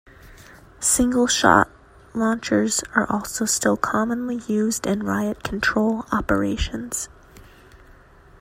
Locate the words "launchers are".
2.15-3.05